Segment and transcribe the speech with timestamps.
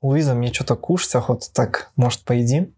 [0.00, 2.72] Луиза, мне что-то кушать охота, так, может, поедим?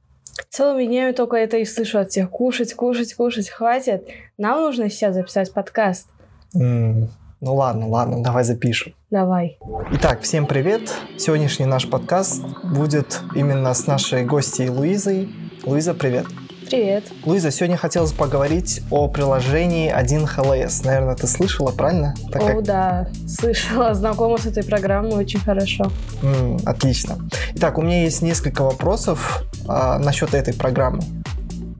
[0.49, 2.31] Целыми днями только это и слышу от всех.
[2.31, 4.09] Кушать, кушать, кушать, хватит.
[4.39, 6.09] Нам нужно сейчас записать подкаст.
[6.55, 7.11] М,
[7.43, 8.95] Ну ладно, ладно, давай запишем.
[9.11, 9.59] Давай.
[9.93, 10.95] Итак, всем привет.
[11.19, 15.29] Сегодняшний наш подкаст будет именно с нашей гостьей Луизой.
[15.65, 16.27] Луиза, привет.
[16.71, 17.03] Привет.
[17.25, 20.87] Луиза, сегодня хотелось поговорить о приложении 1HLS.
[20.87, 22.15] Наверное, ты слышала, правильно?
[22.31, 25.91] Так О, как- да, слышала, знакома с этой программой очень хорошо.
[26.23, 27.19] М, отлично.
[27.57, 31.01] Итак, у меня есть несколько вопросов а, насчет этой программы.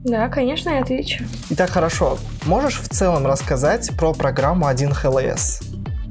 [0.03, 1.23] Да, конечно, я отвечу.
[1.51, 2.17] Итак, хорошо.
[2.45, 5.63] Можешь в целом рассказать про программу 1HLS?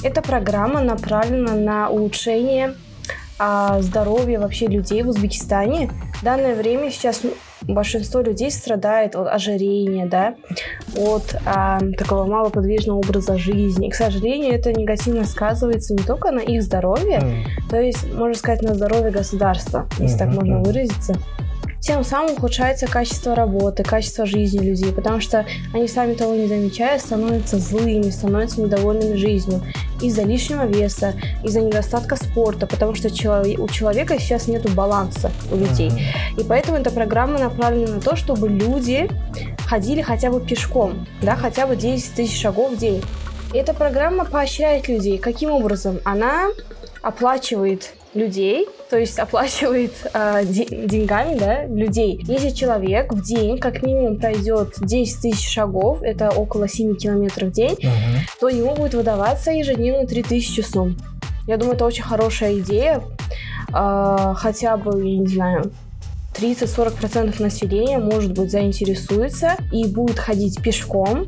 [0.03, 2.77] Эта программа направлена на улучшение
[3.39, 5.91] а, здоровья вообще людей в Узбекистане.
[6.21, 7.21] В данное время сейчас
[7.75, 10.35] большинство людей страдает от ожирения, да,
[10.97, 13.89] от а, такого малоподвижного образа жизни.
[13.89, 18.35] И, к сожалению, это негативно сказывается не только на их здоровье, М, то есть, можно
[18.35, 21.15] сказать, на здоровье государства, если так Мгм, можно выразиться.
[21.91, 27.01] Тем самым ухудшается качество работы, качество жизни людей, потому что они сами того не замечая
[27.01, 29.61] становятся злыми, становятся недовольными жизнью
[30.01, 35.91] из-за лишнего веса, из-за недостатка спорта, потому что у человека сейчас нет баланса у людей.
[36.39, 39.11] И поэтому эта программа направлена на то, чтобы люди
[39.67, 43.03] ходили хотя бы пешком, да, хотя бы 10 тысяч шагов в день.
[43.53, 45.19] Эта программа поощряет людей.
[45.19, 45.99] Каким образом?
[46.05, 46.51] Она
[47.03, 49.93] оплачивает людей, то есть оплачивает
[50.45, 52.21] де- деньгами да, людей.
[52.27, 57.53] Если человек в день как минимум пройдет 10 тысяч шагов, это около 7 километров в
[57.53, 58.19] день, Мгм.
[58.41, 60.97] то ему будет выдаваться ежедневно 3000 сумм.
[61.47, 63.03] Я думаю, это очень хорошая идея.
[63.73, 65.71] А, хотя бы, я не знаю,
[66.37, 71.27] 30-40% населения, может быть, заинтересуется и будет ходить пешком.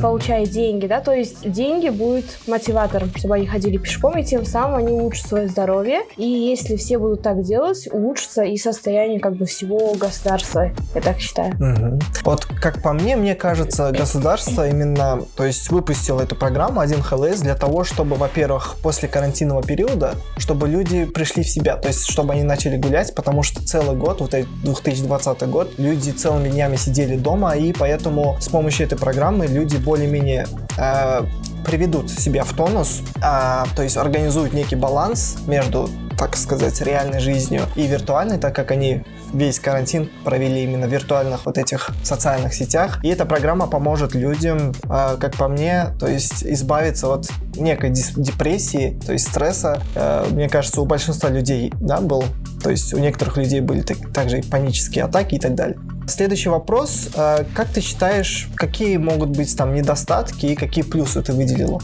[0.00, 4.76] Получая деньги, да, то есть деньги будут мотиватором, чтобы они ходили пешком, и тем самым
[4.76, 6.00] они улучшат свое здоровье.
[6.16, 11.18] И если все будут так делать, улучшится и состояние как бы всего государства, я так
[11.18, 11.54] считаю.
[11.58, 12.00] Мгм.
[12.24, 17.54] Вот как по мне, мне кажется, государство именно, то есть выпустило эту программу 1HLS для
[17.54, 22.42] того, чтобы, во-первых, после карантинного периода, чтобы люди пришли в себя, то есть чтобы они
[22.42, 27.56] начали гулять, потому что целый год, вот этот 2020 год, люди целыми днями сидели дома,
[27.56, 30.46] и поэтому с помощью этой программы люди более-менее
[30.78, 31.22] э,
[31.64, 37.62] приведут себя в тонус, а, то есть организуют некий баланс между, так сказать, реальной жизнью
[37.74, 39.02] и виртуальной, так как они
[39.34, 43.00] весь карантин провели именно в виртуальных вот этих социальных сетях.
[43.02, 48.98] И эта программа поможет людям, э, как по мне, то есть избавиться от некой депрессии,
[49.04, 49.82] то есть стресса.
[49.96, 52.24] Э, Мне кажется, у большинства людей, да, был,
[52.62, 55.78] то есть у некоторых людей были так- также и панические атаки и так далее.
[56.08, 57.08] Следующий вопрос.
[57.16, 61.80] Э, Как ты считаешь, какие могут быть там недостатки и какие плюсы ты выделила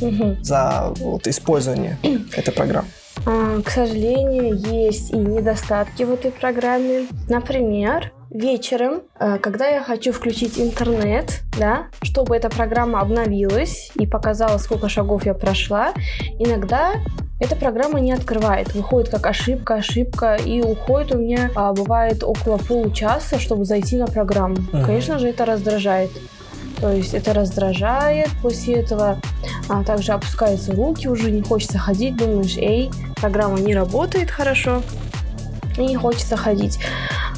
[0.00, 0.42] Мгм.
[0.44, 1.98] за вот, использование
[2.36, 2.88] этой программы?
[3.26, 7.06] А, К сожалению, есть и недостатки в этой программе.
[7.28, 14.58] Например, вечером, э, когда я хочу включить интернет, да, чтобы эта программа обновилась и показала,
[14.58, 15.92] сколько шагов я прошла,
[16.38, 16.92] иногда
[17.44, 18.74] эта программа не открывает.
[18.74, 24.06] Выходит как ошибка, ошибка, и уходит у меня, а, бывает, около получаса, чтобы зайти на
[24.06, 24.56] программу.
[24.72, 24.84] Мгм.
[24.84, 26.10] Конечно же, это раздражает.
[26.80, 29.18] То есть это раздражает, после этого
[29.68, 34.82] а, также опускаются руки, уже не хочется ходить, думаешь, эй, программа не работает хорошо,
[35.76, 36.78] и не хочется ходить.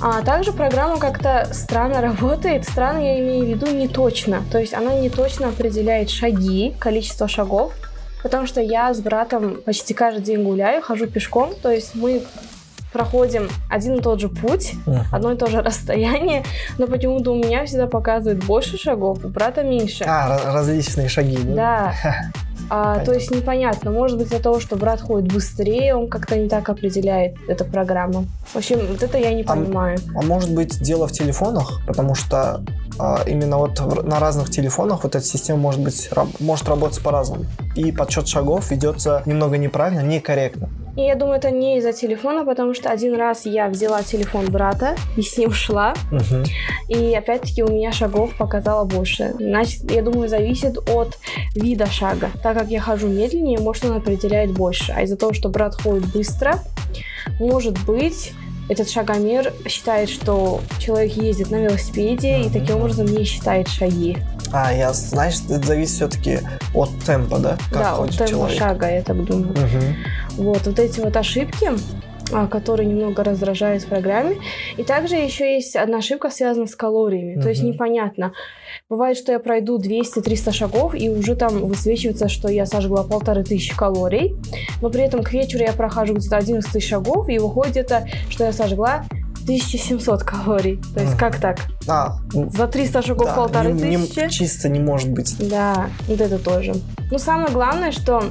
[0.00, 2.64] А также программа как-то странно работает.
[2.64, 4.42] Странно я имею в виду не точно.
[4.52, 7.72] То есть она не точно определяет шаги, количество шагов,
[8.22, 12.22] потому что я с братом почти каждый день гуляю, хожу пешком, то есть мы
[12.92, 14.72] проходим один и тот же путь,
[15.12, 16.44] одно и то же расстояние,
[16.78, 20.04] но почему-то у меня всегда показывает больше шагов, у брата меньше.
[20.08, 21.54] А, ра- различные шаги, да?
[22.02, 22.14] Да.
[22.68, 23.92] А, то есть непонятно.
[23.92, 28.24] Может быть, из-за того, что брат ходит быстрее, он как-то не так определяет эта программа.
[28.46, 29.98] В общем, вот это я не А понимаю.
[30.16, 32.64] А может быть дело в телефонах, потому что
[33.26, 36.08] именно вот на разных телефонах вот эта система может быть
[36.40, 37.44] может работать по-разному.
[37.74, 40.68] И подсчет шагов ведется немного неправильно, некорректно.
[40.96, 44.96] И я думаю, это не из-за телефона, потому что один раз я взяла телефон брата
[45.18, 46.44] и с ним шла, Мгм.
[46.88, 49.34] и опять-таки у меня шагов показало больше.
[49.38, 51.18] Значит, я думаю, зависит от
[51.54, 52.30] вида шага.
[52.42, 54.94] Так как я хожу медленнее, может, он определяет больше.
[54.96, 56.60] А из-за того, что брат ходит быстро,
[57.38, 58.32] может быть,
[58.68, 62.52] этот шагомер считает, что человек ездит на велосипеде и Мгм.
[62.52, 64.18] таким образом не считает шаги.
[64.52, 66.38] А, я, знаешь, это зависит все-таки
[66.74, 67.58] от темпа, да?
[67.70, 68.58] Как да, от темпа человек.
[68.58, 69.48] шага, я так думаю.
[69.50, 69.96] Мгм.
[70.36, 71.70] Вот, вот эти вот ошибки,
[72.50, 74.36] который немного раздражает в программе.
[74.76, 77.36] И также еще есть одна ошибка, связанная с калориями.
[77.38, 77.42] Mm-hmm.
[77.42, 78.32] То есть непонятно.
[78.88, 83.76] Бывает, что я пройду 200-300 шагов, и уже там высвечивается, что я сожгла полторы тысячи
[83.76, 84.36] калорий.
[84.80, 88.44] Но при этом к вечеру я прохожу где-то 11 тысяч шагов, и выходит где-то, что
[88.44, 89.04] я сожгла
[89.42, 90.80] 1700 калорий.
[90.94, 91.58] То есть как так?
[91.88, 94.28] А, За 300 шагов да, полторы не- не- тысячи?
[94.28, 95.36] чисто не может быть.
[95.38, 96.74] Да, вот это тоже.
[97.10, 98.24] Ну, самое главное, что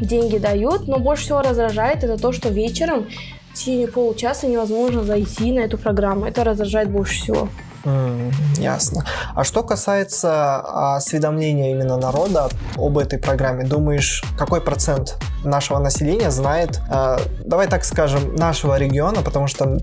[0.00, 3.08] деньги дают, но больше всего раздражает это то, что вечером
[3.50, 6.26] в течение получаса невозможно зайти на эту программу.
[6.26, 7.48] Это раздражает больше всего.
[7.84, 9.04] М, Ясно.
[9.34, 16.80] А что касается осведомления именно народа об этой программе, думаешь, какой процент нашего населения знает,
[16.90, 19.78] э, давай так скажем, нашего региона, потому что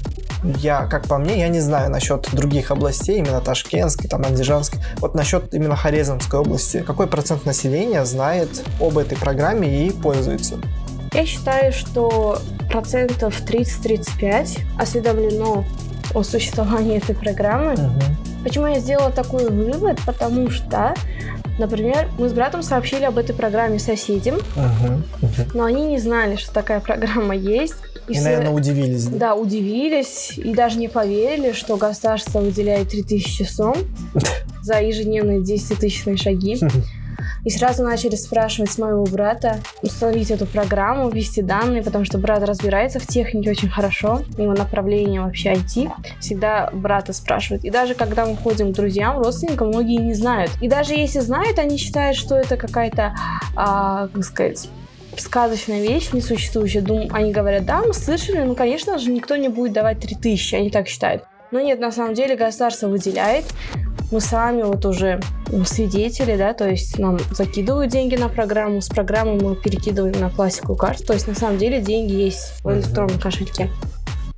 [0.57, 5.15] я, как по мне, я не знаю насчет других областей, именно Ташкентской, там, Андижанской, вот
[5.15, 8.49] насчет именно Хорезмской области, какой процент населения знает
[8.79, 10.59] об этой программе и пользуется?
[11.13, 12.39] Я считаю, что
[12.69, 15.63] процентов 30-35 осведомлено
[16.13, 17.73] о существовании этой программы.
[17.73, 18.43] Мгм.
[18.43, 19.99] Почему я сделала такой вывод?
[20.05, 20.93] Потому что,
[21.59, 24.37] например, мы с братом сообщили об этой программе соседям,
[25.53, 27.75] но они не знали, что такая программа есть.
[28.07, 29.05] И, все- наверное, удивились.
[29.07, 29.17] да?
[29.17, 33.75] Да, удивились и даже не поверили, что государство выделяет 3000 сом
[34.61, 36.59] за ежедневные 10-тысячные шаги.
[37.45, 42.43] И сразу начали спрашивать с моего брата установить эту программу, ввести данные, потому что брат
[42.43, 45.91] разбирается в технике очень хорошо, его направление вообще IT.
[46.19, 47.63] Всегда брата спрашивают.
[47.63, 50.51] И даже когда мы ходим к друзьям, родственникам, многие не знают.
[50.59, 53.15] И даже если знают, они считают, что это какая-то,
[53.55, 54.67] а, как сказать,
[55.15, 56.81] сказочная вещь, несуществующая.
[56.81, 57.07] Дум...
[57.11, 60.87] Они говорят, да, мы слышали, ну, конечно же, никто не будет давать 3000, они так
[60.87, 61.23] считают.
[61.51, 63.45] Но нет, на самом деле государство выделяет.
[64.11, 65.19] Мы сами вот уже
[65.65, 70.77] свидетели, да, то есть нам закидывают деньги на программу, с программы мы перекидываем на пластиковую
[70.77, 73.69] карту, то есть на самом деле деньги есть в электронном кошельке.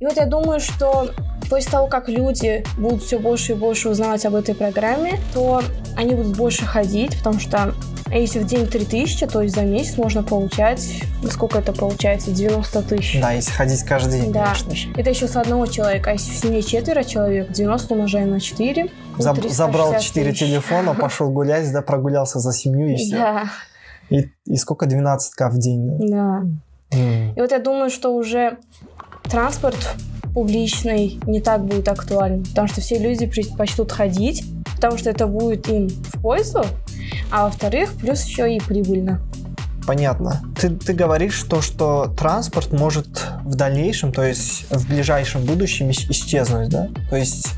[0.00, 1.10] И вот я думаю, что
[1.50, 5.60] после того, как люди будут все больше и больше узнавать об этой программе, то
[5.96, 7.74] они будут больше ходить, потому что
[8.10, 13.20] если в день 3000, то есть за месяц можно получать, сколько это получается, 90 тысяч.
[13.20, 14.46] Да, если ходить каждый день, Да.
[14.46, 14.88] конечно же.
[14.96, 16.10] Это еще с одного человека.
[16.10, 18.88] А если в семье четверо человек, 90 умножаем на 4.
[19.18, 20.38] Ну, Заб- 360 забрал 4 тысяч.
[20.40, 23.16] телефона, пошел гулять, да, прогулялся за семью и все.
[23.16, 23.44] Да,
[24.10, 24.86] И, и сколько?
[24.86, 25.86] 12к в день.
[25.86, 26.06] да?
[26.90, 26.96] да.
[26.96, 27.34] М.
[27.36, 28.58] И вот я думаю, что уже
[29.24, 29.76] транспорт
[30.34, 34.44] публичный не так будет актуален, потому что все люди предпочтут ходить,
[34.76, 36.64] потому что это будет им в пользу,
[37.30, 39.20] а во-вторых, плюс еще и прибыльно.
[39.86, 40.42] Понятно.
[40.60, 43.08] Ты, ты говоришь то, что транспорт может
[43.42, 46.88] в дальнейшем, то есть в ближайшем будущем ис- исчезнуть, да?
[47.08, 47.48] То есть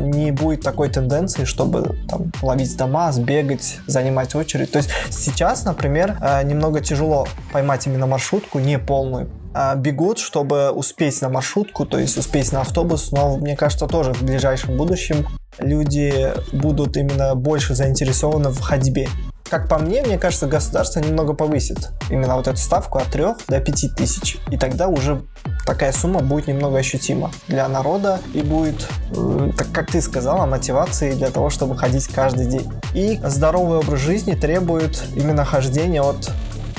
[0.00, 4.70] не будет такой тенденции, чтобы там ловить дома, сбегать, занимать очередь.
[4.70, 9.30] То есть сейчас, например, а, немного тяжело поймать именно маршрутку, не полную.
[9.54, 14.14] А, Бегут, чтобы успеть на маршрутку, то есть успеть на автобус, но мне кажется, тоже
[14.14, 15.26] в ближайшем будущем
[15.58, 19.08] люди будут именно больше заинтересованы в ходьбе.
[19.52, 23.60] Как по мне, мне кажется, государство немного повысит именно вот эту ставку от 3 до
[23.60, 24.38] 5 тысяч.
[24.50, 25.24] И тогда уже
[25.66, 31.16] такая сумма будет немного ощутима для народа и будет, э, как, как ты сказала, мотивацией
[31.16, 32.66] для того, чтобы ходить каждый день.
[32.94, 36.30] И здоровый образ жизни требует именно хождения от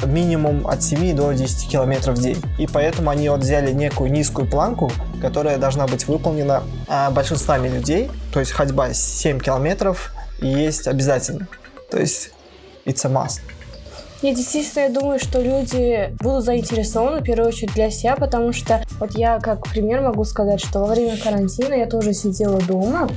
[0.03, 2.41] минимум от 7 до 10 километров в день.
[2.57, 4.91] И поэтому они вот взяли некую низкую планку,
[5.21, 8.09] которая должна быть выполнена а, большинствами людей.
[8.33, 10.11] То есть ходьба 7 километров
[10.41, 11.47] есть обязательно.
[11.91, 12.31] То есть
[12.85, 13.41] it's a must.
[14.23, 18.81] И действительно, я думаю, что люди будут заинтересованы, в первую очередь, для себя, потому что
[18.99, 23.09] вот я, как пример, могу сказать, что во время карантина я тоже сидела дома,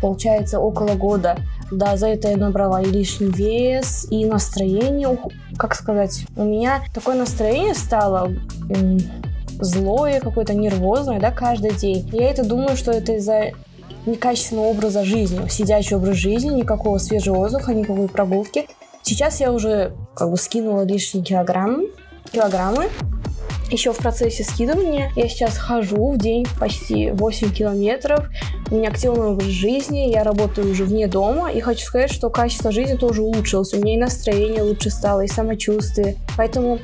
[0.00, 1.38] получается, около года.
[1.72, 5.18] Да, за это я набрала и лишний вес, и настроение,
[5.56, 8.30] как сказать, у меня такое настроение стало
[9.58, 12.08] злое, какое-то нервозное, да, каждый день.
[12.12, 13.50] Я это думаю, что это из-за
[14.06, 18.66] некачественного образа жизни, сидячий образ жизни, никакого свежего воздуха, никакой прогулки.
[19.04, 21.90] Сейчас я уже как бы скинула лишние килограммы,
[22.32, 22.88] килограммы.
[23.70, 28.30] Еще в процессе скидывания я сейчас хожу в день почти 8 километров.
[28.70, 31.52] У меня активный образ жизни, я работаю уже вне дома.
[31.52, 33.74] И хочу сказать, что качество жизни тоже улучшилось.
[33.74, 36.16] У меня и настроение лучше стало, и самочувствие.
[36.38, 36.78] Поэтому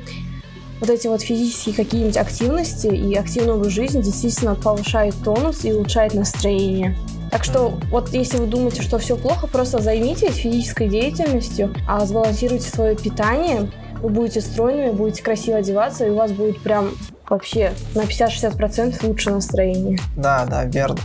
[0.79, 6.13] вот эти вот физические какие-нибудь активности и активный образ жизни действительно повышают тонус и улучшает
[6.13, 6.95] настроение.
[7.31, 12.69] Так что вот если вы думаете, что все плохо, просто займитесь физической деятельностью, а сбалансируйте
[12.69, 13.71] свое питание,
[14.01, 16.91] вы будете стройными, будете красиво одеваться, и у вас будет прям
[17.29, 19.97] вообще на 50-60% лучше настроение.
[20.17, 20.97] Да, да, верно.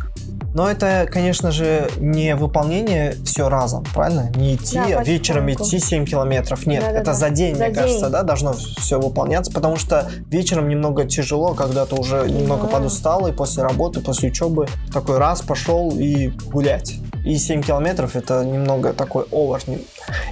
[0.57, 4.31] Но это, конечно же, не выполнение все разом, правильно?
[4.37, 6.65] Не идти, Да, а вечером идти 7 километров.
[6.65, 7.01] Нет, Да-да-да.
[7.03, 7.83] это за день, За мне день.
[7.83, 12.69] кажется, да, должно все выполняться, потому что вечером немного тяжело, когда ты уже немного Да.
[12.69, 16.95] подустал, и после работы, после учебы такой раз пошел и гулять.
[17.27, 19.61] И 7 километров это немного такой овер.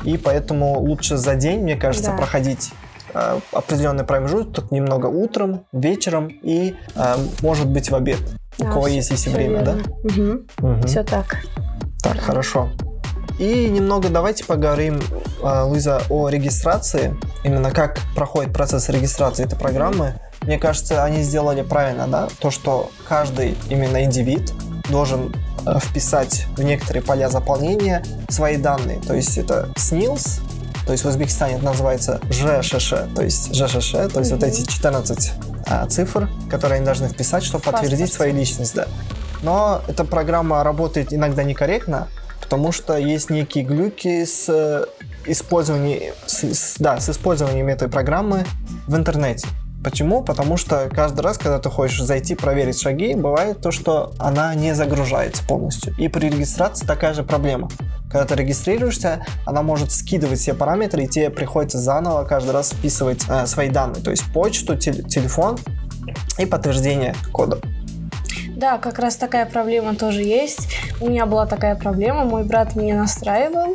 [0.04, 2.16] И поэтому лучше за день, мне кажется, Да.
[2.16, 2.70] проходить
[3.16, 8.18] э, определенный промежуток немного утром, вечером и, э, может быть, в обед.
[8.58, 9.76] У кого есть если время, да?
[10.02, 10.82] Мгм.
[10.86, 11.38] Все так.
[12.02, 12.68] Так, хорошо.
[13.38, 15.00] И немного давайте поговорим,
[15.42, 17.16] э, Луиза, о регистрации.
[17.42, 20.14] Именно как проходит процесс регистрации этой программы.
[20.42, 22.28] Мне кажется, они сделали правильно, да?
[22.38, 24.52] То, что каждый именно индивид
[24.88, 25.34] должен
[25.66, 29.00] э, вписать в некоторые поля заполнения свои данные.
[29.00, 30.40] То есть это СНИЛС,
[30.86, 34.48] то есть в Узбекистане это называется ЖШШ, то есть ЖШШ, то есть вот Мгм.
[34.50, 35.32] эти 14
[35.66, 38.12] а, цифр, которые они должны вписать, чтобы подтвердить Паспорт.
[38.16, 38.86] свою личность, да.
[39.42, 42.08] Но эта программа работает иногда некорректно,
[42.40, 44.84] потому что есть некие глюки с э,
[45.26, 48.44] использованием, с- с- да, с использованием этой программы
[48.86, 49.46] в интернете.
[49.82, 50.22] Почему?
[50.22, 54.74] Потому что каждый раз, когда ты хочешь зайти проверить шаги, бывает то, что она не
[54.74, 55.94] загружается полностью.
[55.98, 57.68] И при регистрации такая же проблема.
[58.14, 63.24] Когда ты регистрируешься, она может скидывать все параметры, и тебе приходится заново каждый раз вписывать
[63.28, 64.04] э, свои данные.
[64.04, 65.58] То есть почту, тел- телефон
[66.38, 67.58] и подтверждение кода.
[68.54, 70.68] Да, как раз такая проблема тоже есть.
[71.00, 72.24] У меня была такая проблема.
[72.24, 73.74] Мой брат меня настраивал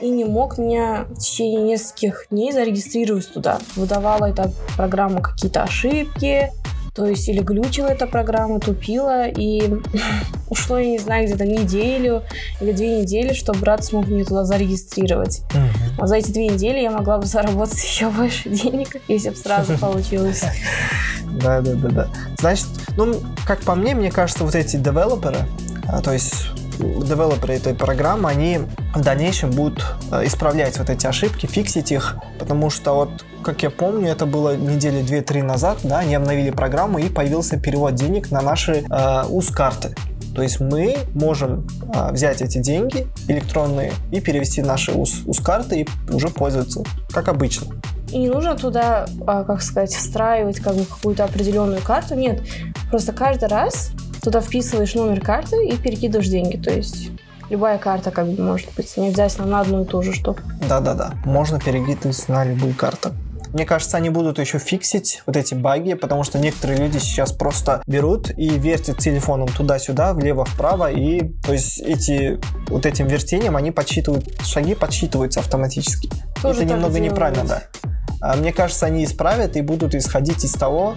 [0.00, 3.58] и не мог меня в течение нескольких дней зарегистрировать туда.
[3.74, 6.52] Выдавала эта программа какие-то ошибки,
[6.98, 9.72] то есть или глючила эта программа, тупила, и
[10.48, 12.24] ушло, я не знаю, где-то неделю
[12.60, 15.42] или две недели, чтобы брат смог меня туда зарегистрировать.
[15.96, 19.78] А за эти две недели я могла бы заработать еще больше денег, если бы сразу
[19.78, 20.42] получилось.
[21.40, 22.08] Да, да, да, да.
[22.40, 23.14] Значит, ну,
[23.46, 25.38] как по мне, мне кажется, вот эти девелоперы,
[25.86, 26.48] а, то есть
[26.80, 28.58] девелоперы этой программы, они
[28.98, 33.70] в дальнейшем будут э, исправлять вот эти ошибки, фиксить их, потому что вот, как я
[33.70, 38.40] помню, это было недели 2-3 назад, да, они обновили программу и появился перевод денег на
[38.40, 39.94] наши э, УЗ-карты.
[40.34, 46.12] То есть мы можем а, взять эти деньги электронные и перевести наши УЗ, УЗ-карты и
[46.12, 47.74] уже пользоваться, как обычно.
[48.12, 52.14] И не нужно туда, а, как сказать, встраивать как бы какую-то определенную карту.
[52.14, 52.40] Нет,
[52.88, 53.90] просто каждый раз
[54.22, 56.56] туда вписываешь номер карты и перекидываешь деньги.
[56.56, 57.10] То есть
[57.50, 60.40] любая карта как бы может быть, не обязательно на одну и ту же штуку.
[60.68, 63.10] Да-да-да, можно перекидывать на любую карту.
[63.52, 67.82] Мне кажется, они будут еще фиксить вот эти баги, потому что некоторые люди сейчас просто
[67.86, 72.38] берут и вертят телефоном туда-сюда, влево-вправо, и то есть эти
[72.68, 76.10] вот этим вертением они подсчитывают, шаги подсчитываются автоматически.
[76.42, 77.62] Тоже Это немного неправильно, да.
[78.20, 80.96] А Мне кажется, они исправят и будут исходить из того,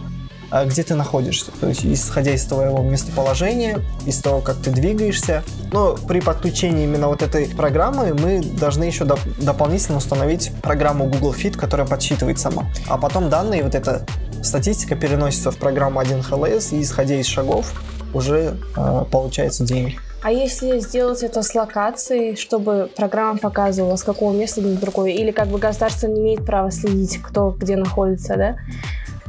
[0.65, 1.51] где ты находишься.
[1.59, 5.43] То есть, исходя из твоего местоположения, из того, как ты двигаешься.
[5.71, 11.33] Но при подключении именно вот этой программы мы должны еще доп- дополнительно установить программу Google
[11.33, 12.65] Fit, которая подсчитывает сама.
[12.87, 14.05] А потом данные, вот эта
[14.43, 17.73] статистика переносится в программу 1HLS, и исходя из шагов
[18.13, 19.97] уже а, получается деньги.
[20.23, 25.31] А если сделать это с локацией, чтобы программа показывала, с какого места на другое, или
[25.31, 28.57] как бы государство не имеет права следить, кто где находится, да?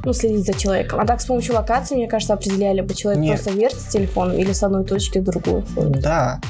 [0.04, 1.00] Ну, следить за человеком.
[1.00, 3.40] А так с помощью локации, мне кажется, определяли бы, человек Нет.
[3.40, 5.64] просто вертит телефон или с одной точки в другую.
[5.76, 6.40] Да.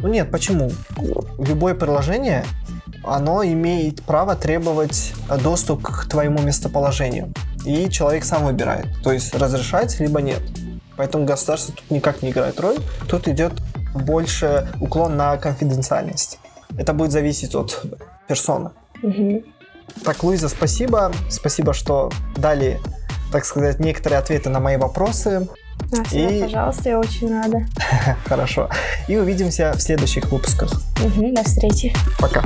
[0.00, 0.70] Ну нет, почему?
[1.38, 2.44] Любое приложение,
[3.02, 7.32] оно имеет право требовать э, доступ к твоему местоположению.
[7.64, 8.86] И человек сам выбирает.
[9.02, 10.40] То есть разрешать, либо нет.
[10.96, 12.76] Поэтому государство тут никак не играет роль.
[13.08, 13.52] Тут идет
[13.94, 16.38] больше уклон на конфиденциальность.
[16.76, 17.82] Это будет зависеть от
[18.26, 18.70] персоны.
[19.02, 19.42] Мгм.
[20.04, 21.12] Так, Луиза, спасибо.
[21.30, 22.80] Спасибо, что дали,
[23.32, 25.48] так сказать, некоторые ответы на мои вопросы.
[25.92, 27.66] А, всегда, И- пожалуйста, я очень рада.
[28.26, 28.68] Хорошо.
[29.06, 30.72] И увидимся в следующих выпусках.
[31.02, 31.94] Мгм, до встречи.
[32.18, 32.42] Пока.